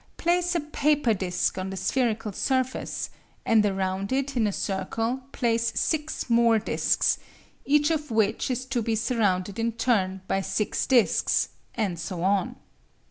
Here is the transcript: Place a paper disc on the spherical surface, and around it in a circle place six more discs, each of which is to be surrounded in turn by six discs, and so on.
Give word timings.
Place 0.17 0.55
a 0.55 0.61
paper 0.61 1.13
disc 1.13 1.59
on 1.59 1.69
the 1.69 1.77
spherical 1.77 2.31
surface, 2.31 3.11
and 3.45 3.63
around 3.63 4.11
it 4.11 4.35
in 4.35 4.47
a 4.47 4.51
circle 4.51 5.21
place 5.31 5.71
six 5.79 6.27
more 6.27 6.57
discs, 6.57 7.19
each 7.65 7.91
of 7.91 8.09
which 8.09 8.49
is 8.49 8.65
to 8.65 8.81
be 8.81 8.95
surrounded 8.95 9.59
in 9.59 9.73
turn 9.73 10.21
by 10.27 10.41
six 10.41 10.87
discs, 10.87 11.49
and 11.75 11.99
so 11.99 12.23
on. 12.23 12.55